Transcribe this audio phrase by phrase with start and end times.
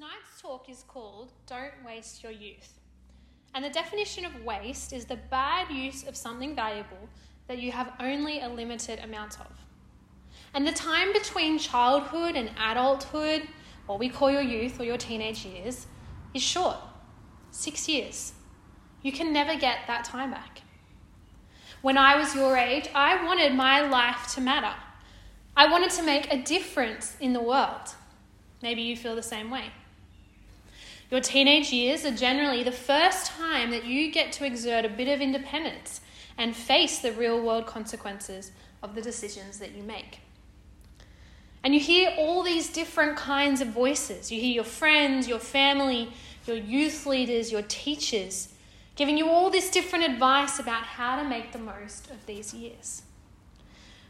[0.00, 2.78] Tonight's talk is called Don't Waste Your Youth.
[3.52, 7.06] And the definition of waste is the bad use of something valuable
[7.48, 9.52] that you have only a limited amount of.
[10.54, 13.46] And the time between childhood and adulthood,
[13.84, 15.86] what we call your youth or your teenage years,
[16.32, 16.78] is short
[17.50, 18.32] six years.
[19.02, 20.62] You can never get that time back.
[21.82, 24.74] When I was your age, I wanted my life to matter.
[25.54, 27.94] I wanted to make a difference in the world.
[28.62, 29.64] Maybe you feel the same way.
[31.10, 35.08] Your teenage years are generally the first time that you get to exert a bit
[35.08, 36.00] of independence
[36.38, 38.52] and face the real world consequences
[38.82, 40.20] of the decisions that you make.
[41.62, 44.30] And you hear all these different kinds of voices.
[44.30, 46.12] You hear your friends, your family,
[46.46, 48.54] your youth leaders, your teachers
[48.96, 53.02] giving you all this different advice about how to make the most of these years.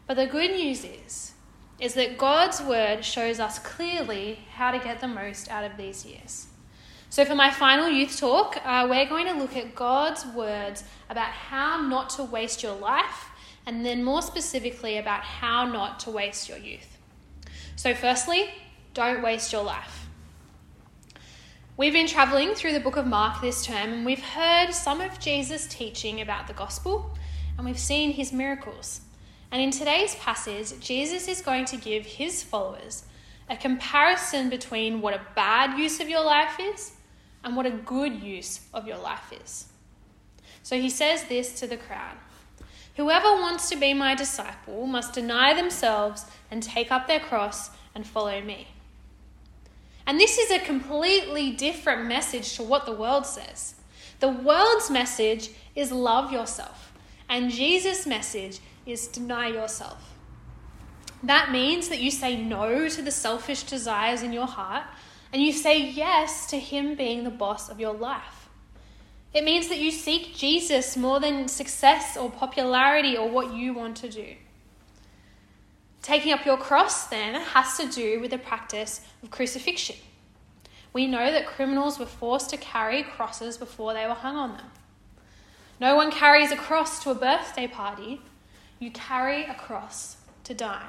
[0.06, 1.32] But the good news is
[1.78, 6.04] is that God's word shows us clearly how to get the most out of these
[6.04, 6.46] years.
[7.10, 11.30] So, for my final youth talk, uh, we're going to look at God's words about
[11.30, 13.26] how not to waste your life,
[13.66, 16.98] and then more specifically about how not to waste your youth.
[17.74, 18.48] So, firstly,
[18.94, 20.06] don't waste your life.
[21.76, 25.18] We've been traveling through the book of Mark this term, and we've heard some of
[25.18, 27.10] Jesus' teaching about the gospel,
[27.56, 29.00] and we've seen his miracles.
[29.50, 33.02] And in today's passage, Jesus is going to give his followers
[33.48, 36.92] a comparison between what a bad use of your life is
[37.44, 39.66] and what a good use of your life is.
[40.62, 42.16] So he says this to the crowd
[42.96, 48.06] Whoever wants to be my disciple must deny themselves and take up their cross and
[48.06, 48.68] follow me.
[50.06, 53.74] And this is a completely different message to what the world says.
[54.18, 56.92] The world's message is love yourself,
[57.28, 60.14] and Jesus' message is deny yourself.
[61.22, 64.84] That means that you say no to the selfish desires in your heart
[65.32, 68.48] and you say yes to Him being the boss of your life.
[69.32, 73.96] It means that you seek Jesus more than success or popularity or what you want
[73.98, 74.34] to do.
[76.02, 79.96] Taking up your cross, then, has to do with the practice of crucifixion.
[80.92, 84.66] We know that criminals were forced to carry crosses before they were hung on them.
[85.78, 88.20] No one carries a cross to a birthday party,
[88.80, 90.88] you carry a cross to die.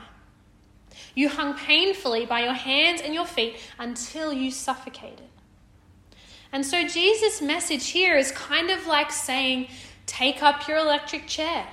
[1.16, 5.28] You hung painfully by your hands and your feet until you suffocated.
[6.54, 9.70] And so Jesus' message here is kind of like saying,
[10.06, 11.68] take up your electric chair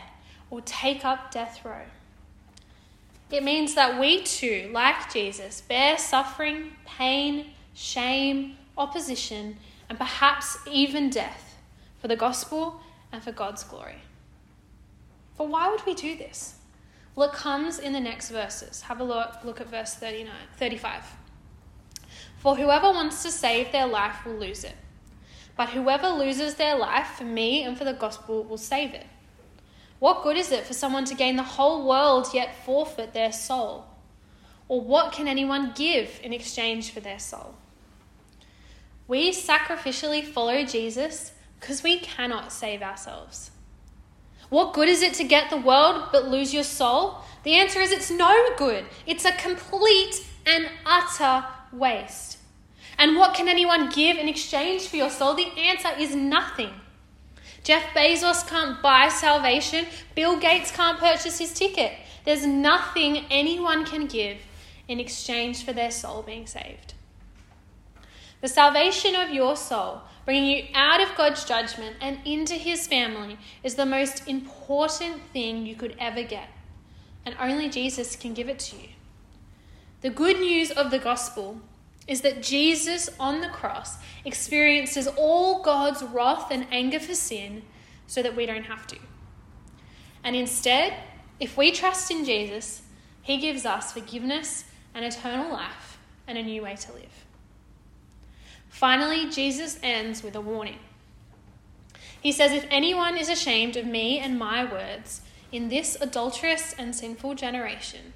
[0.51, 1.83] or take up death row.
[3.31, 9.59] It means that we too, like Jesus, bear suffering, pain, shame, opposition,
[9.89, 11.59] and perhaps even death
[12.01, 12.81] for the gospel
[13.13, 13.99] and for God's glory.
[15.37, 16.58] But why would we do this?
[17.19, 18.83] Well, it comes in the next verses.
[18.83, 21.03] Have a look, look at verse 39, 35.
[22.37, 24.77] For whoever wants to save their life will lose it.
[25.57, 29.09] But whoever loses their life for me and for the gospel will save it.
[29.99, 33.87] What good is it for someone to gain the whole world yet forfeit their soul?
[34.69, 37.57] Or what can anyone give in exchange for their soul?
[39.09, 43.51] We sacrificially follow Jesus because we cannot save ourselves.
[44.51, 47.19] What good is it to get the world but lose your soul?
[47.43, 48.85] The answer is it's no good.
[49.07, 52.39] It's a complete and utter waste.
[52.99, 55.35] And what can anyone give in exchange for your soul?
[55.35, 56.71] The answer is nothing.
[57.63, 59.87] Jeff Bezos can't buy salvation.
[60.15, 61.93] Bill Gates can't purchase his ticket.
[62.25, 64.39] There's nothing anyone can give
[64.89, 66.95] in exchange for their soul being saved.
[68.41, 73.39] The salvation of your soul bringing you out of God's judgment and into his family
[73.65, 76.51] is the most important thing you could ever get.
[77.25, 78.89] And only Jesus can give it to you.
[80.03, 81.63] The good news of the gospel
[82.07, 87.63] is that Jesus on the cross experiences all God's wrath and anger for sin
[88.07, 88.99] so that we don't have to.
[90.23, 90.93] And instead,
[91.41, 92.83] if we trust in Jesus,
[93.23, 94.65] he gives us forgiveness
[94.95, 95.97] and eternal life
[96.27, 97.25] and a new way to live.
[98.69, 100.79] Finally, Jesus ends with a warning.
[102.21, 105.23] He says, If anyone is ashamed of me and my words
[105.53, 108.13] in this adulterous and sinful generation,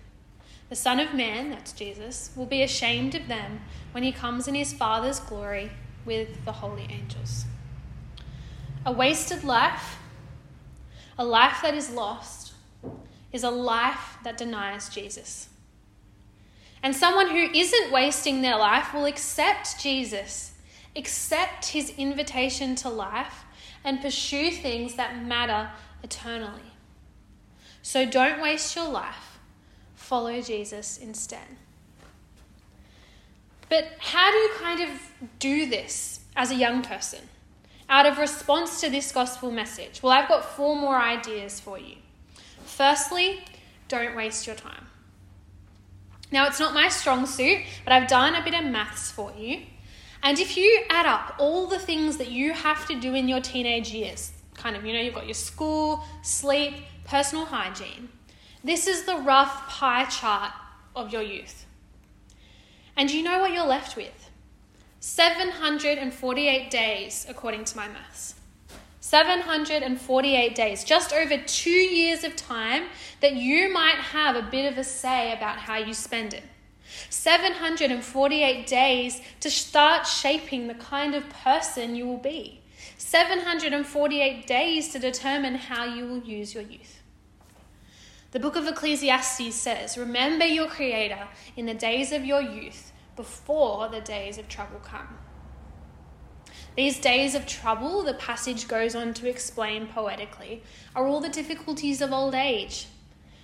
[0.68, 3.60] the Son of Man, that's Jesus, will be ashamed of them
[3.92, 5.70] when he comes in his Father's glory
[6.04, 7.44] with the holy angels.
[8.84, 9.98] A wasted life,
[11.18, 12.54] a life that is lost,
[13.32, 15.48] is a life that denies Jesus.
[16.82, 20.52] And someone who isn't wasting their life will accept Jesus,
[20.96, 23.44] accept his invitation to life,
[23.84, 25.70] and pursue things that matter
[26.02, 26.72] eternally.
[27.82, 29.38] So don't waste your life.
[29.94, 31.56] Follow Jesus instead.
[33.68, 34.90] But how do you kind of
[35.38, 37.20] do this as a young person
[37.88, 40.02] out of response to this gospel message?
[40.02, 41.96] Well, I've got four more ideas for you.
[42.64, 43.40] Firstly,
[43.88, 44.86] don't waste your time.
[46.32, 49.60] Now, it's not my strong suit, but I've done a bit of maths for you.
[50.22, 53.40] And if you add up all the things that you have to do in your
[53.40, 56.74] teenage years, kind of, you know, you've got your school, sleep,
[57.04, 58.08] personal hygiene,
[58.64, 60.52] this is the rough pie chart
[60.96, 61.66] of your youth.
[62.96, 64.30] And you know what you're left with?
[65.00, 68.34] 748 days, according to my maths.
[69.02, 72.84] 748 days, just over two years of time
[73.20, 76.44] that you might have a bit of a say about how you spend it.
[77.10, 82.60] 748 days to start shaping the kind of person you will be.
[82.96, 87.02] 748 days to determine how you will use your youth.
[88.30, 91.26] The book of Ecclesiastes says, Remember your Creator
[91.56, 95.18] in the days of your youth before the days of trouble come.
[96.76, 100.62] These days of trouble, the passage goes on to explain poetically,
[100.96, 102.86] are all the difficulties of old age.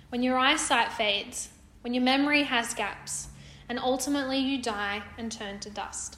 [0.09, 1.49] When your eyesight fades,
[1.81, 3.27] when your memory has gaps,
[3.67, 6.17] and ultimately you die and turn to dust.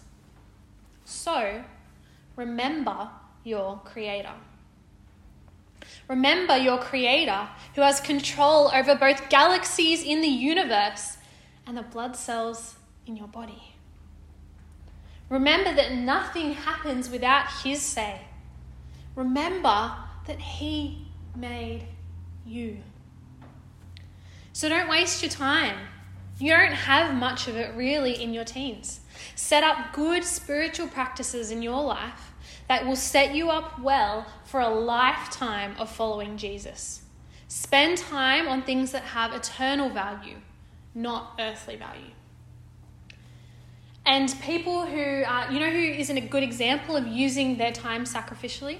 [1.03, 1.65] So,
[2.37, 3.09] remember
[3.43, 4.33] your Creator.
[6.07, 11.17] Remember your Creator who has control over both galaxies in the universe
[11.67, 12.75] and the blood cells
[13.05, 13.70] in your body.
[15.31, 18.19] Remember that nothing happens without His say.
[19.15, 19.93] Remember
[20.27, 21.07] that He
[21.37, 21.87] made
[22.45, 22.79] you.
[24.51, 25.77] So don't waste your time.
[26.37, 28.99] You don't have much of it really in your teens.
[29.35, 32.33] Set up good spiritual practices in your life
[32.67, 37.03] that will set you up well for a lifetime of following Jesus.
[37.47, 40.37] Spend time on things that have eternal value,
[40.93, 42.11] not earthly value.
[44.05, 48.03] And people who, uh, you know, who isn't a good example of using their time
[48.05, 48.79] sacrificially?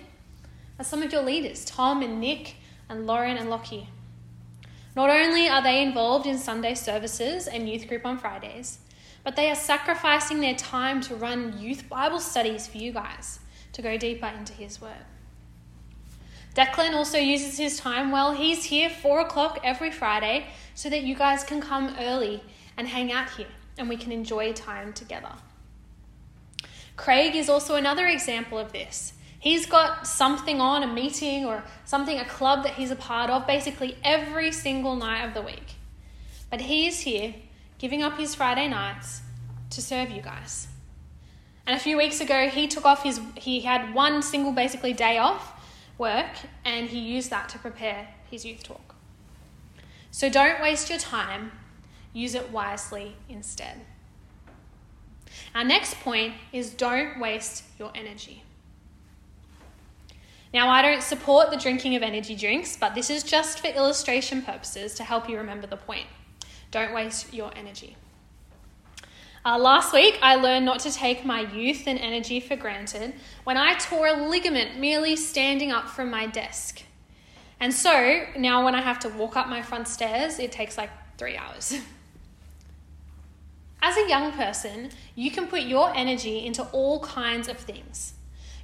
[0.79, 2.56] Are some of your leaders, Tom and Nick
[2.89, 3.88] and Lauren and Lockie.
[4.95, 8.79] Not only are they involved in Sunday services and youth group on Fridays,
[9.23, 13.39] but they are sacrificing their time to run youth Bible studies for you guys
[13.74, 15.06] to go deeper into His Word.
[16.56, 18.33] Declan also uses his time well.
[18.33, 22.44] He's here 4 o'clock every Friday so that you guys can come early
[22.75, 23.47] and hang out here
[23.81, 25.33] and we can enjoy time together.
[26.95, 29.13] Craig is also another example of this.
[29.39, 33.48] He's got something on, a meeting or something, a club that he's a part of,
[33.48, 35.74] basically every single night of the week.
[36.51, 37.33] But he is here
[37.80, 39.22] giving up his Friday nights
[39.72, 40.68] to serve you guys.
[41.66, 45.18] And a few weeks ago, he took off his, he had one single basically day
[45.18, 45.60] off
[45.98, 48.94] work and he used that to prepare his youth talk.
[50.12, 51.51] So don't waste your time
[52.13, 53.81] Use it wisely instead.
[55.56, 58.44] Our next point is don't waste your energy.
[60.54, 64.42] Now, I don't support the drinking of energy drinks, but this is just for illustration
[64.42, 66.08] purposes to help you remember the point.
[66.72, 67.96] Don't waste your energy.
[69.46, 73.13] Uh, last week, I learned not to take my youth and energy for granted
[73.44, 76.84] when I tore a ligament merely standing up from my desk.
[77.60, 80.90] And so now, when I have to walk up my front stairs, it takes like
[81.18, 81.80] three hours.
[83.81, 88.13] As a young person, you can put your energy into all kinds of things.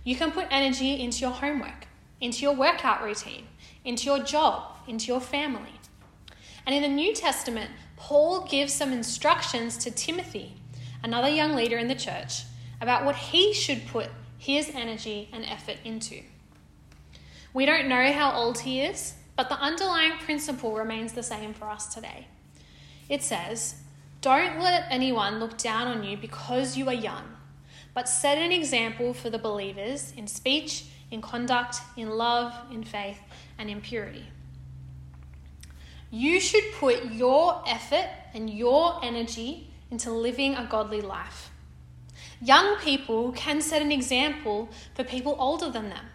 [0.03, 1.88] You can put energy into your homework,
[2.22, 3.48] into your workout routine,
[3.84, 5.74] into your job, into your family.
[6.65, 10.53] And in the New Testament, Paul gives some instructions to Timothy,
[11.03, 12.44] another young leader in the church,
[12.80, 16.22] about what he should put his energy and effort into.
[17.53, 21.65] We don't know how old he is, but the underlying principle remains the same for
[21.65, 22.27] us today.
[23.10, 23.75] It says,
[24.21, 27.24] don't let anyone look down on you because you are young,
[27.93, 33.19] but set an example for the believers in speech, in conduct, in love, in faith,
[33.57, 34.25] and in purity.
[36.09, 41.51] You should put your effort and your energy into living a godly life.
[42.41, 46.05] Young people can set an example for people older than them.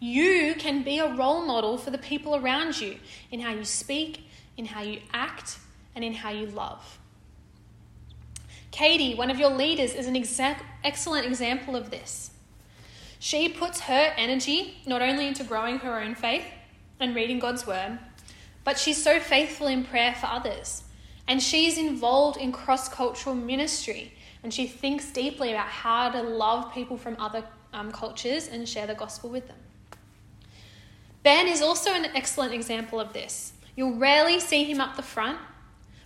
[0.00, 2.96] You can be a role model for the people around you
[3.30, 4.26] in how you speak,
[4.56, 5.58] in how you act,
[5.94, 6.98] and in how you love.
[8.74, 12.32] Katie, one of your leaders, is an exact, excellent example of this.
[13.20, 16.42] She puts her energy not only into growing her own faith
[16.98, 18.00] and reading God's word,
[18.64, 20.82] but she's so faithful in prayer for others.
[21.28, 24.12] And she's involved in cross cultural ministry
[24.42, 28.88] and she thinks deeply about how to love people from other um, cultures and share
[28.88, 29.56] the gospel with them.
[31.22, 33.52] Ben is also an excellent example of this.
[33.76, 35.38] You'll rarely see him up the front,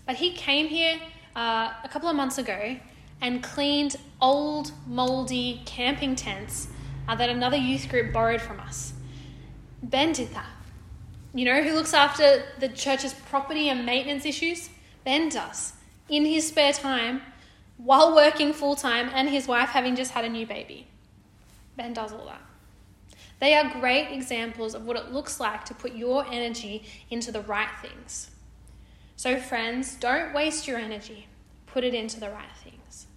[0.05, 1.01] but he came here
[1.39, 2.77] uh, a couple of months ago
[3.21, 6.67] and cleaned old, mouldy camping tents
[7.07, 8.93] uh, that another youth group borrowed from us.
[9.81, 10.51] Ben did that.
[11.33, 14.69] You know who looks after the church's property and maintenance issues?
[15.05, 15.75] Ben does.
[16.09, 17.23] In his spare time,
[17.77, 20.89] while working full time and his wife having just had a new baby.
[21.77, 22.43] Ben does all that.
[23.39, 27.43] They are great examples of what it looks like to put your energy into the
[27.43, 28.31] right things.
[29.19, 31.27] So, friends, don't waste your energy,
[31.67, 33.09] put it into the right things.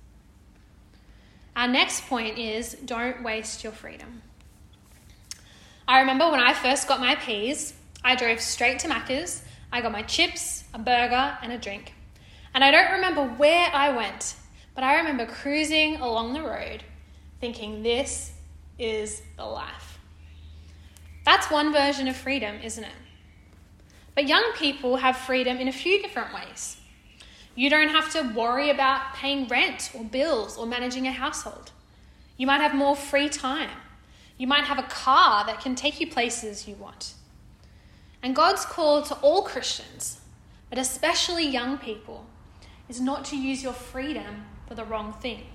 [1.56, 4.24] Our next point is don't waste your freedom.
[5.88, 9.92] I remember when I first got my P's, I drove straight to Macca's, I got
[9.92, 11.94] my chips, a burger, and a drink.
[12.56, 14.34] And I don't remember where I went,
[14.74, 16.84] but I remember cruising along the road
[17.40, 18.32] thinking, this
[18.80, 20.00] is the life.
[21.26, 22.96] That's one version of freedom, isn't it?
[24.16, 26.78] But young people have freedom in a few different ways.
[27.56, 31.72] You don't have to worry about paying rent or bills or managing a household.
[32.38, 33.70] You might have more free time.
[34.38, 37.14] You might have a car that can take you places you want.
[38.24, 40.22] And God's call to all Christians,
[40.70, 42.26] but especially young people,
[42.90, 45.46] is not to use your freedom for the wrong thing.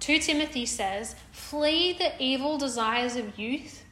[0.00, 3.84] 2 Timothy says, Flee the evil desires of youth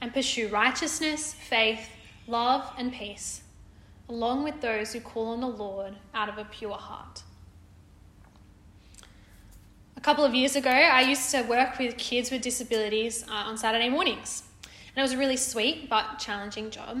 [0.00, 1.88] and pursue righteousness, faith,
[2.26, 3.42] love, and peace,
[4.08, 7.22] along with those who call on the Lord out of a pure heart.
[9.96, 13.56] A couple of years ago, I used to work with kids with disabilities uh, on
[13.56, 14.42] Saturday mornings.
[14.64, 16.96] And it was a really sweet but challenging job.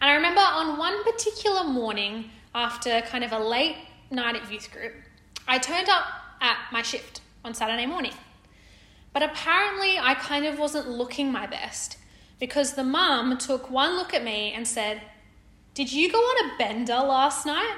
[0.00, 3.76] And I remember on one particular morning, after kind of a late
[4.10, 4.94] night at youth group,
[5.46, 6.04] I turned up
[6.40, 8.12] at my shift on Saturday morning.
[9.12, 11.96] But apparently, I kind of wasn't looking my best
[12.40, 15.02] because the mum took one look at me and said,
[15.74, 17.76] Did you go on a bender last night?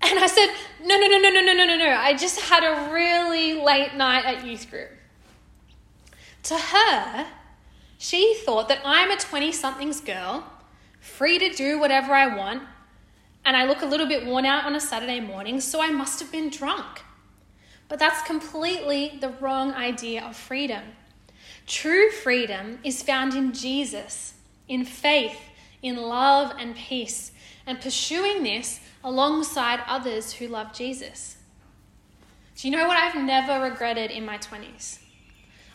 [0.00, 0.48] And I said,
[0.82, 1.90] No, no, no, no, no, no, no, no, no.
[1.90, 4.90] I just had a really late night at youth group.
[6.44, 7.26] To her,
[7.98, 10.44] she thought that I'm a 20 somethings girl,
[11.00, 12.62] free to do whatever I want,
[13.44, 16.20] and I look a little bit worn out on a Saturday morning, so I must
[16.20, 17.02] have been drunk.
[17.88, 20.82] But that's completely the wrong idea of freedom.
[21.68, 24.32] True freedom is found in Jesus,
[24.68, 25.38] in faith,
[25.82, 27.30] in love and peace,
[27.66, 31.36] and pursuing this alongside others who love Jesus.
[32.56, 34.98] Do you know what I've never regretted in my 20s?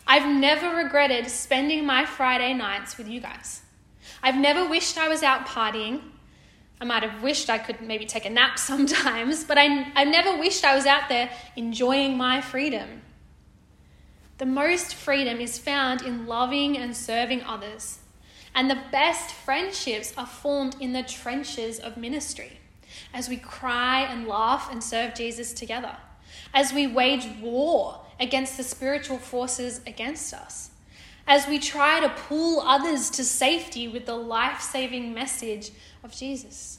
[0.04, 3.62] I've never regretted spending my Friday nights with you guys.
[4.20, 6.02] I've never wished I was out partying.
[6.80, 10.36] I might have wished I could maybe take a nap sometimes, but I, I never
[10.36, 13.02] wished I was out there enjoying my freedom.
[14.38, 18.00] The most freedom is found in loving and serving others.
[18.54, 22.60] And the best friendships are formed in the trenches of ministry
[23.12, 25.96] as we cry and laugh and serve Jesus together,
[26.52, 30.70] as we wage war against the spiritual forces against us,
[31.26, 35.70] as we try to pull others to safety with the life saving message
[36.02, 36.78] of Jesus.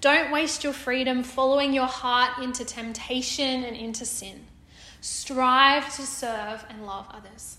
[0.00, 4.46] Don't waste your freedom following your heart into temptation and into sin.
[5.00, 7.58] Strive to serve and love others.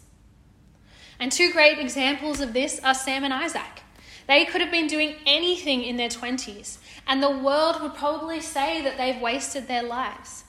[1.20, 3.84] And two great examples of this are Sam and Isaac.
[4.28, 6.78] They could have been doing anything in their 20s,
[7.08, 10.44] and the world would probably say that they've wasted their lives.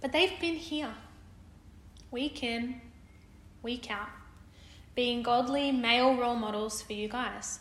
[0.00, 0.94] But they've been here,
[2.10, 2.80] week in,
[3.62, 4.08] week out,
[4.94, 7.60] being godly male role models for you guys.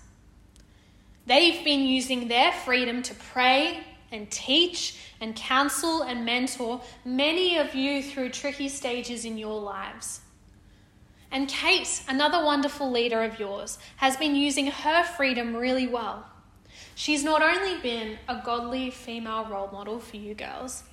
[1.25, 3.83] They've been using their freedom to pray
[4.13, 10.21] and teach and counsel and mentor many of you through tricky stages in your lives.
[11.31, 16.25] And Kate, another wonderful leader of yours, has been using her freedom really well.
[16.95, 20.83] She's not only been a godly female role model for you girls,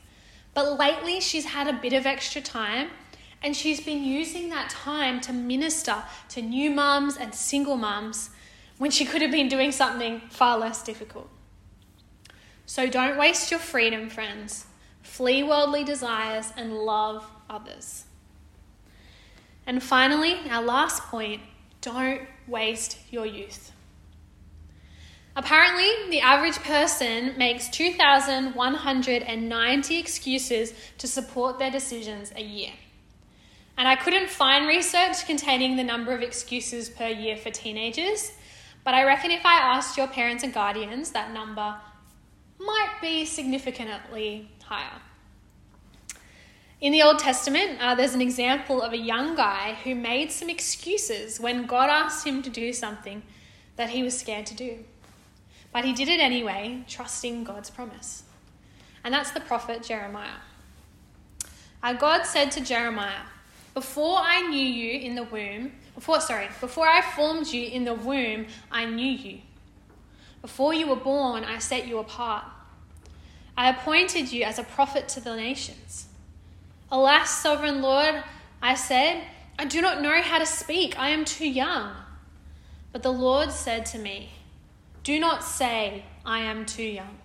[0.55, 2.89] but lately, she's had a bit of extra time
[3.43, 8.31] and she's been using that time to minister to new mums and single mums
[8.79, 11.29] when she could have been doing something far less difficult.
[12.71, 14.65] So don't waste your freedom, friends.
[15.03, 18.05] Flee worldly desires and love others.
[19.67, 21.43] And finally, our last point
[21.81, 23.73] don't waste your youth.
[25.35, 32.71] Apparently, the average person makes 2,190 excuses to support their decisions a year.
[33.77, 38.31] And I couldn't find research containing the number of excuses per year for teenagers,
[38.85, 41.75] but I reckon if I asked your parents and guardians, that number
[42.61, 45.00] might be significantly higher.
[46.81, 50.49] In the Old Testament, uh, there's an example of a young guy who made some
[50.49, 53.23] excuses when God asked him to do something
[53.76, 54.79] that he was scared to do.
[55.73, 58.25] But he did it anyway, trusting God's promise.
[59.02, 60.40] and that's the prophet Jeremiah.
[61.83, 63.25] Our God said to Jeremiah,
[63.73, 67.95] Before I knew you in the womb, before, sorry, before I formed you in the
[67.95, 69.40] womb, I knew you.
[70.43, 72.45] Before you were born, I set you apart.
[73.57, 76.07] I appointed you as a prophet to the nations.
[76.91, 78.23] Alas, sovereign Lord,
[78.63, 79.23] I said,
[79.59, 80.99] I do not know how to speak.
[80.99, 81.93] I am too young.
[82.93, 84.31] But the Lord said to me,
[85.05, 87.19] Do not say, I am too young.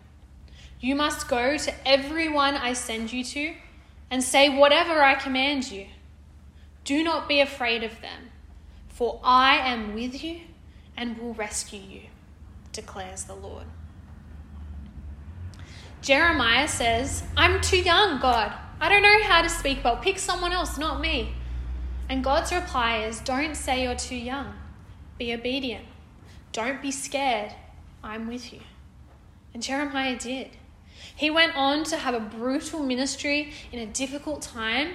[0.80, 3.54] You must go to everyone I send you to
[4.12, 5.88] and say whatever I command you.
[6.84, 8.30] Do not be afraid of them,
[8.90, 10.42] for I am with you
[10.96, 12.02] and will rescue you,
[12.76, 13.66] declares the Lord.
[16.02, 18.54] Jeremiah says, I'm too young, God.
[18.80, 19.98] I don't know how to speak well.
[19.98, 21.34] Pick someone else, not me.
[22.10, 24.54] And God's reply is, Don't say you're too young.
[25.18, 25.86] Be obedient.
[26.52, 27.54] Don't be scared.
[28.04, 28.60] I'm with you.
[29.54, 30.52] And Jeremiah did.
[31.16, 34.90] He went on to have a brutal ministry in a difficult time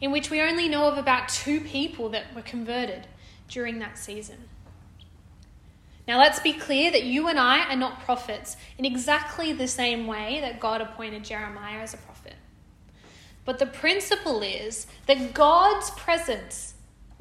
[0.00, 3.06] in which we only know of about two people that were converted
[3.48, 4.48] during that season.
[6.10, 10.08] Now, let's be clear that you and I are not prophets in exactly the same
[10.08, 12.34] way that God appointed Jeremiah as a prophet.
[13.44, 16.74] But the principle is that God's presence,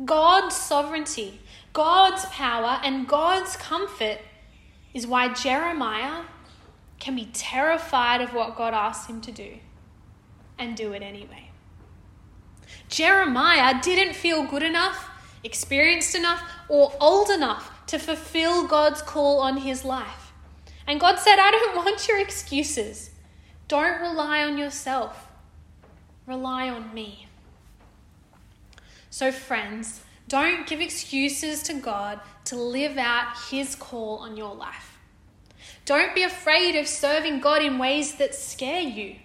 [0.03, 1.39] God's sovereignty,
[1.71, 4.21] God's power, and God's comfort
[4.95, 6.23] is why Jeremiah
[6.99, 9.57] can be terrified of what God asks him to do
[10.57, 11.51] and do it anyway.
[12.87, 15.11] Jeremiah didn't feel good enough,
[15.43, 20.31] experienced enough, or old enough to fulfill God's call on his life.
[20.85, 23.09] And God said, I don't want your excuses.
[23.67, 25.27] Don't rely on yourself,
[26.27, 27.27] rely on me.
[29.09, 34.99] So, friends, don't give excuses to God to live out his call on your life.
[35.85, 39.15] Don't be afraid of serving God in ways that scare you.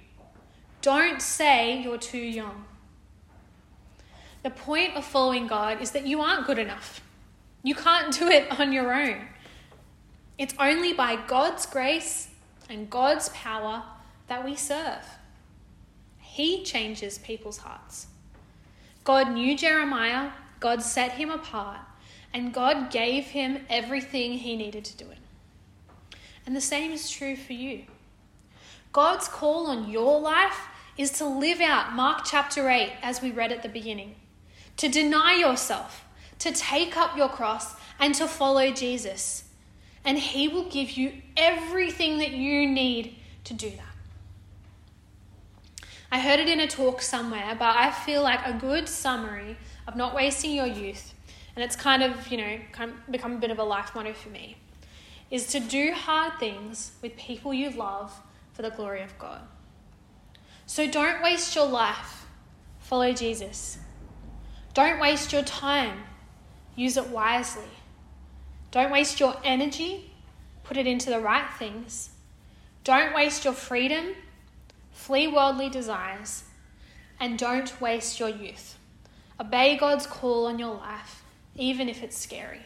[0.80, 2.64] Don't say you're too young.
[4.42, 7.03] The point of following God is that you aren't good enough.
[7.64, 9.26] You can't do it on your own.
[10.36, 12.28] It's only by God's grace
[12.68, 13.82] and God's power
[14.28, 15.04] that we serve.
[16.20, 18.08] He changes people's hearts.
[19.02, 21.80] God knew Jeremiah, God set him apart,
[22.34, 25.18] and God gave him everything he needed to do it.
[26.46, 27.84] And the same is true for you.
[28.92, 33.52] God's call on your life is to live out Mark chapter 8, as we read
[33.52, 34.16] at the beginning,
[34.76, 36.04] to deny yourself,
[36.38, 39.44] to take up your cross, and to follow Jesus.
[40.04, 45.88] And He will give you everything that you need to do that.
[46.10, 49.56] I heard it in a talk somewhere, but I feel like a good summary
[49.88, 51.12] of not wasting your youth,
[51.56, 54.12] and it's kind of, you know, kind of become a bit of a life motto
[54.12, 54.56] for me,
[55.30, 58.14] is to do hard things with people you love
[58.52, 59.40] for the glory of God.
[60.66, 62.26] So don't waste your life.
[62.78, 63.78] Follow Jesus.
[64.72, 66.04] Don't waste your time.
[66.76, 67.64] Use it wisely.
[68.70, 70.10] Don't waste your energy.
[70.64, 72.10] Put it into the right things.
[72.82, 74.14] Don't waste your freedom.
[74.90, 76.44] Flee worldly desires.
[77.20, 78.76] And don't waste your youth.
[79.40, 81.22] Obey God's call on your life,
[81.56, 82.62] even if it's scary.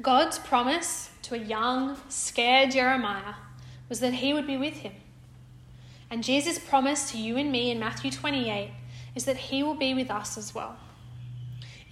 [0.00, 3.34] God's promise to a young, scared Jeremiah
[3.88, 4.92] was that he would be with him.
[6.10, 8.70] And Jesus' promise to you and me in Matthew 28
[9.14, 10.76] is that he will be with us as well.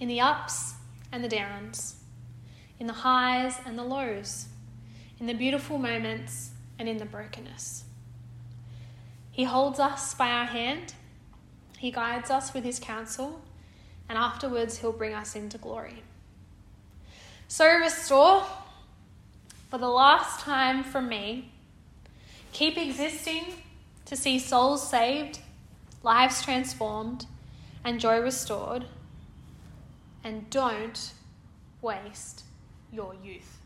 [0.01, 0.73] In the ups
[1.11, 1.97] and the downs,
[2.79, 4.47] in the highs and the lows,
[5.19, 7.83] in the beautiful moments and in the brokenness.
[9.31, 10.95] He holds us by our hand,
[11.77, 13.43] he guides us with his counsel,
[14.09, 16.01] and afterwards he'll bring us into glory.
[17.47, 18.43] So, restore
[19.69, 21.51] for the last time from me.
[22.53, 23.43] Keep existing
[24.05, 25.41] to see souls saved,
[26.01, 27.27] lives transformed,
[27.83, 28.85] and joy restored.
[30.23, 31.13] And don't
[31.81, 32.43] waste
[32.91, 33.60] your youth.